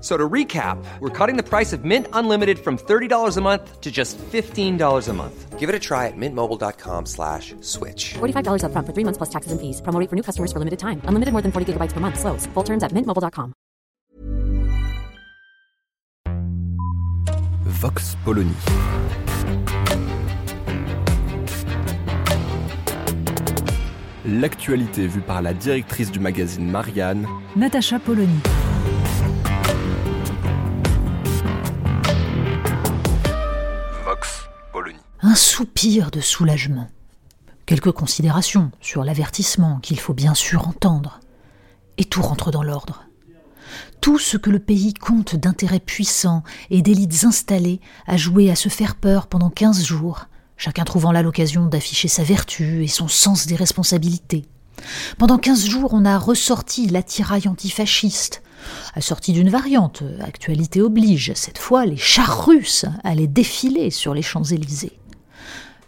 [0.00, 3.90] So to recap, we're cutting the price of Mint Unlimited from $30 a month to
[3.90, 5.58] just $15 a month.
[5.58, 8.14] Give it a try at mintmobile.com slash switch.
[8.14, 9.82] $45 upfront for three months plus taxes and fees.
[9.82, 11.02] Promo for new customers for limited time.
[11.04, 12.18] Unlimited more than 40 gigabytes per month.
[12.18, 12.46] Slows.
[12.54, 13.52] Full terms at mintmobile.com.
[17.66, 18.54] Vox Polony.
[24.26, 27.26] L'actualité vue par la directrice du magazine Marianne,
[27.56, 28.38] Natacha Polony.
[35.34, 36.88] Soupir de soulagement.
[37.64, 41.20] Quelques considérations sur l'avertissement qu'il faut bien sûr entendre.
[41.98, 43.04] Et tout rentre dans l'ordre.
[44.00, 48.68] Tout ce que le pays compte d'intérêts puissants et d'élites installées a joué à se
[48.68, 53.46] faire peur pendant quinze jours, chacun trouvant là l'occasion d'afficher sa vertu et son sens
[53.46, 54.46] des responsabilités.
[55.18, 58.42] Pendant quinze jours, on a ressorti l'attirail antifasciste,
[58.94, 64.99] assorti d'une variante, actualité oblige, cette fois les chars russes allaient défiler sur les Champs-Élysées.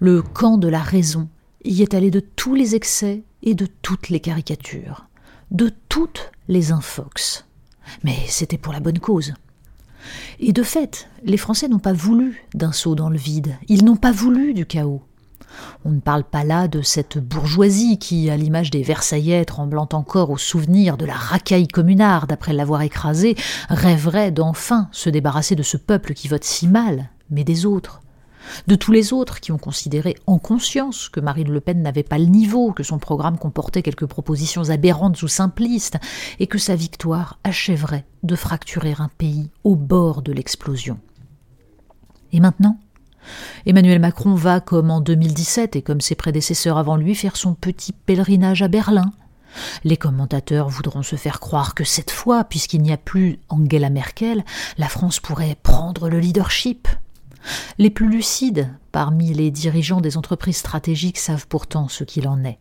[0.00, 1.28] Le camp de la raison
[1.64, 5.08] y est allé de tous les excès et de toutes les caricatures,
[5.50, 7.46] de toutes les infox.
[8.04, 9.34] Mais c'était pour la bonne cause.
[10.38, 13.96] Et de fait, les Français n'ont pas voulu d'un saut dans le vide, ils n'ont
[13.96, 15.02] pas voulu du chaos.
[15.84, 20.30] On ne parle pas là de cette bourgeoisie qui, à l'image des Versaillais tremblant encore
[20.30, 23.34] au souvenir de la racaille communarde après l'avoir écrasée,
[23.68, 28.00] rêverait d'enfin se débarrasser de ce peuple qui vote si mal, mais des autres.
[28.66, 32.18] De tous les autres qui ont considéré en conscience que Marine Le Pen n'avait pas
[32.18, 35.98] le niveau, que son programme comportait quelques propositions aberrantes ou simplistes,
[36.38, 40.98] et que sa victoire achèverait de fracturer un pays au bord de l'explosion.
[42.32, 42.78] Et maintenant?
[43.66, 47.92] Emmanuel Macron va, comme en 2017 et comme ses prédécesseurs avant lui, faire son petit
[47.92, 49.12] pèlerinage à Berlin.
[49.84, 54.44] Les commentateurs voudront se faire croire que cette fois, puisqu'il n'y a plus Angela Merkel,
[54.76, 56.88] la France pourrait prendre le leadership.
[57.78, 62.58] Les plus lucides parmi les dirigeants des entreprises stratégiques savent pourtant ce qu'il en est.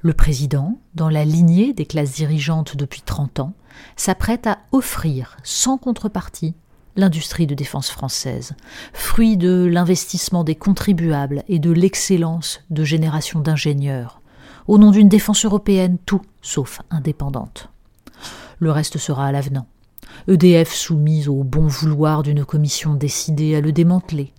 [0.00, 3.54] Le président, dans la lignée des classes dirigeantes depuis 30 ans,
[3.96, 6.54] s'apprête à offrir, sans contrepartie,
[6.96, 8.54] l'industrie de défense française,
[8.92, 14.20] fruit de l'investissement des contribuables et de l'excellence de générations d'ingénieurs,
[14.66, 17.70] au nom d'une défense européenne tout sauf indépendante.
[18.58, 19.66] Le reste sera à l'avenant.
[20.28, 24.32] EDF soumise au bon vouloir d'une commission décidée à le démanteler.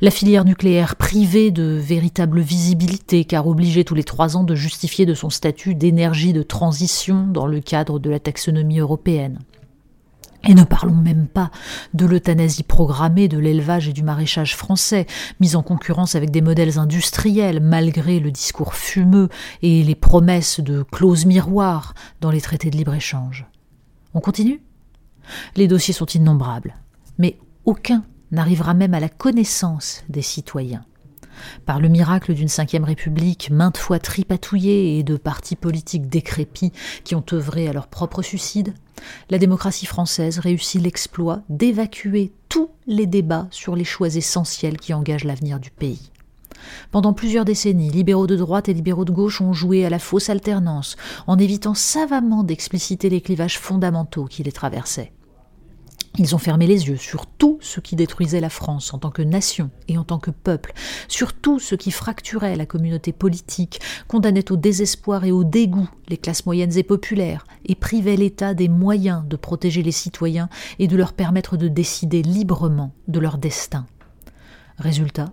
[0.00, 5.06] La filière nucléaire privée de véritable visibilité car obligée tous les trois ans de justifier
[5.06, 9.38] de son statut d'énergie de transition dans le cadre de la taxonomie européenne.
[10.46, 11.50] Et ne parlons même pas
[11.94, 15.06] de l'euthanasie programmée de l'élevage et du maraîchage français,
[15.40, 19.30] mis en concurrence avec des modèles industriels, malgré le discours fumeux
[19.62, 23.46] et les promesses de clauses miroirs dans les traités de libre-échange.
[24.12, 24.60] On continue?
[25.56, 26.74] Les dossiers sont innombrables,
[27.18, 30.84] mais aucun n'arrivera même à la connaissance des citoyens.
[31.66, 37.14] Par le miracle d'une cinquième république maintes fois tripatouillée et de partis politiques décrépits qui
[37.14, 38.74] ont œuvré à leur propre suicide,
[39.30, 45.24] la démocratie française réussit l'exploit d'évacuer tous les débats sur les choix essentiels qui engagent
[45.24, 46.10] l'avenir du pays.
[46.90, 50.30] Pendant plusieurs décennies, libéraux de droite et libéraux de gauche ont joué à la fausse
[50.30, 50.96] alternance,
[51.26, 55.12] en évitant savamment d'expliciter les clivages fondamentaux qui les traversaient.
[56.16, 59.22] Ils ont fermé les yeux sur tout ce qui détruisait la France en tant que
[59.22, 60.72] nation et en tant que peuple,
[61.08, 66.16] sur tout ce qui fracturait la communauté politique, condamnait au désespoir et au dégoût les
[66.16, 70.48] classes moyennes et populaires, et privait l'État des moyens de protéger les citoyens
[70.78, 73.84] et de leur permettre de décider librement de leur destin.
[74.78, 75.32] Résultat,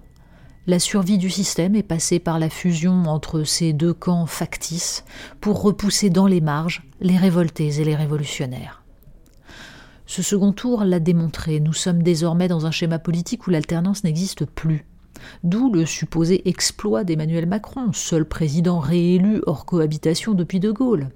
[0.67, 5.03] la survie du système est passée par la fusion entre ces deux camps factices
[5.39, 8.83] pour repousser dans les marges les révoltés et les révolutionnaires.
[10.05, 14.45] Ce second tour l'a démontré, nous sommes désormais dans un schéma politique où l'alternance n'existe
[14.45, 14.85] plus.
[15.43, 21.09] D'où le supposé exploit d'Emmanuel Macron, seul président réélu hors cohabitation depuis De Gaulle.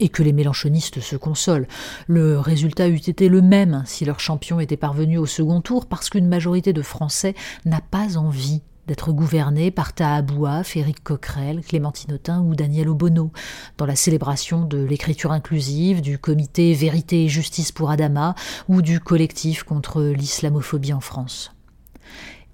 [0.00, 1.68] Et que les mélanchonistes se consolent.
[2.08, 6.10] Le résultat eût été le même si leur champion était parvenu au second tour, parce
[6.10, 12.14] qu'une majorité de Français n'a pas envie d'être gouverné par Taha Bouaf, Éric Coquerel, Clémentine
[12.14, 13.30] Autain ou Daniel Obono,
[13.78, 18.34] dans la célébration de l'écriture inclusive, du comité Vérité et Justice pour Adama
[18.68, 21.52] ou du collectif contre l'islamophobie en France.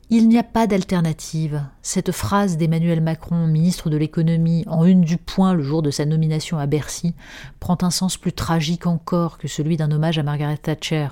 [0.08, 1.64] Il n'y a pas d'alternative.
[1.82, 6.05] Cette phrase d'Emmanuel Macron, ministre de l'économie, en une du point le jour de sa
[6.05, 7.17] nomination à Bercy,
[7.58, 11.08] prend un sens plus tragique encore que celui d'un hommage à Margaret Thatcher.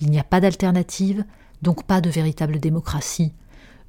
[0.00, 1.26] Il n'y a pas d'alternative,
[1.60, 3.34] donc pas de véritable démocratie.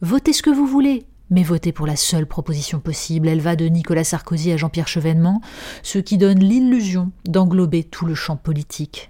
[0.01, 3.30] Votez ce que vous voulez, mais votez pour la seule proposition possible.
[3.30, 5.39] Elle va de Nicolas Sarkozy à Jean-Pierre Chevènement,
[5.84, 9.10] ce qui donne l'illusion d'englober tout le champ politique.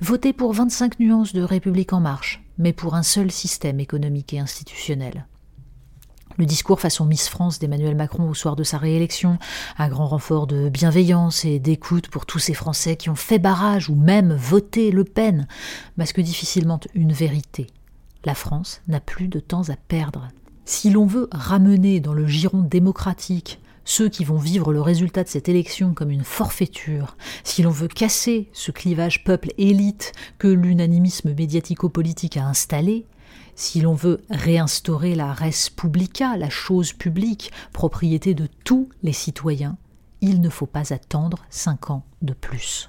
[0.00, 4.38] Votez pour 25 nuances de République en marche, mais pour un seul système économique et
[4.38, 5.26] institutionnel.
[6.38, 9.38] Le discours façon Miss France d'Emmanuel Macron au soir de sa réélection,
[9.76, 13.90] un grand renfort de bienveillance et d'écoute pour tous ces Français qui ont fait barrage
[13.90, 15.46] ou même voté Le Pen,
[15.98, 17.66] masque difficilement une vérité.
[18.24, 20.28] La France n'a plus de temps à perdre.
[20.64, 25.28] Si l'on veut ramener dans le giron démocratique ceux qui vont vivre le résultat de
[25.28, 32.36] cette élection comme une forfaiture, si l'on veut casser ce clivage peuple-élite que l'unanimisme médiatico-politique
[32.36, 33.06] a installé,
[33.54, 39.76] si l'on veut réinstaurer la res publica, la chose publique, propriété de tous les citoyens,
[40.20, 42.88] il ne faut pas attendre cinq ans de plus.